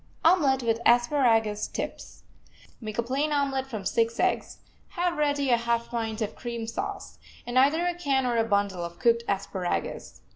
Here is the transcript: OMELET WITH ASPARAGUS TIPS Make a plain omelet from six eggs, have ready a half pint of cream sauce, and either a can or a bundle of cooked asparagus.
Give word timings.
OMELET 0.25 0.63
WITH 0.63 0.79
ASPARAGUS 0.83 1.67
TIPS 1.67 2.23
Make 2.81 2.97
a 2.97 3.03
plain 3.03 3.31
omelet 3.31 3.67
from 3.67 3.85
six 3.85 4.19
eggs, 4.19 4.57
have 4.97 5.15
ready 5.15 5.51
a 5.51 5.57
half 5.57 5.89
pint 5.89 6.23
of 6.23 6.35
cream 6.35 6.65
sauce, 6.65 7.19
and 7.45 7.59
either 7.59 7.85
a 7.85 7.93
can 7.93 8.25
or 8.25 8.35
a 8.35 8.43
bundle 8.43 8.83
of 8.83 8.97
cooked 8.97 9.23
asparagus. 9.29 10.21